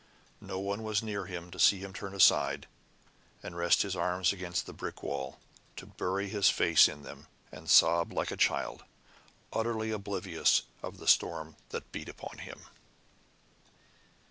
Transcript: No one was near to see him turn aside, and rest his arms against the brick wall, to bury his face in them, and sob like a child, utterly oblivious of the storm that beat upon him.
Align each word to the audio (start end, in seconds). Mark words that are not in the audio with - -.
No 0.41 0.57
one 0.57 0.81
was 0.81 1.03
near 1.03 1.25
to 1.27 1.59
see 1.59 1.77
him 1.77 1.93
turn 1.93 2.15
aside, 2.15 2.65
and 3.43 3.55
rest 3.55 3.83
his 3.83 3.95
arms 3.95 4.33
against 4.33 4.65
the 4.65 4.73
brick 4.73 5.03
wall, 5.03 5.37
to 5.75 5.85
bury 5.85 6.27
his 6.27 6.49
face 6.49 6.87
in 6.87 7.03
them, 7.03 7.27
and 7.51 7.69
sob 7.69 8.11
like 8.11 8.31
a 8.31 8.35
child, 8.35 8.83
utterly 9.53 9.91
oblivious 9.91 10.63
of 10.81 10.97
the 10.97 11.07
storm 11.07 11.55
that 11.69 11.91
beat 11.91 12.09
upon 12.09 12.39
him. 12.39 12.61